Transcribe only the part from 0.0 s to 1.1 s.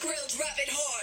Grilled drop it hard.